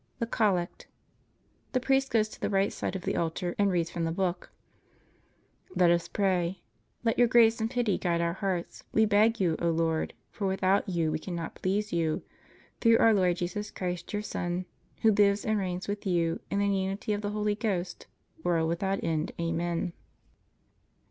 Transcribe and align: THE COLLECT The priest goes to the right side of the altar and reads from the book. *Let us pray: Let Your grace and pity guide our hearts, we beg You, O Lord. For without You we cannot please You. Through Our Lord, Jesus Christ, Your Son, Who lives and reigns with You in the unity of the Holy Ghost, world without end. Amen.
THE 0.17 0.25
COLLECT 0.25 0.87
The 1.73 1.79
priest 1.79 2.09
goes 2.11 2.27
to 2.29 2.41
the 2.41 2.49
right 2.49 2.73
side 2.73 2.95
of 2.95 3.03
the 3.03 3.15
altar 3.15 3.53
and 3.59 3.69
reads 3.69 3.91
from 3.91 4.03
the 4.03 4.11
book. 4.11 4.51
*Let 5.75 5.91
us 5.91 6.07
pray: 6.07 6.63
Let 7.03 7.19
Your 7.19 7.27
grace 7.27 7.61
and 7.61 7.69
pity 7.69 7.99
guide 7.99 8.19
our 8.19 8.33
hearts, 8.33 8.83
we 8.91 9.05
beg 9.05 9.39
You, 9.39 9.57
O 9.61 9.69
Lord. 9.69 10.15
For 10.31 10.47
without 10.47 10.89
You 10.89 11.11
we 11.11 11.19
cannot 11.19 11.53
please 11.53 11.93
You. 11.93 12.23
Through 12.79 12.97
Our 12.97 13.13
Lord, 13.13 13.37
Jesus 13.37 13.69
Christ, 13.69 14.11
Your 14.11 14.23
Son, 14.23 14.65
Who 15.03 15.11
lives 15.11 15.45
and 15.45 15.59
reigns 15.59 15.87
with 15.87 16.07
You 16.07 16.39
in 16.49 16.57
the 16.57 16.67
unity 16.67 17.13
of 17.13 17.21
the 17.21 17.29
Holy 17.29 17.53
Ghost, 17.53 18.07
world 18.43 18.67
without 18.69 19.03
end. 19.03 19.33
Amen. 19.39 19.93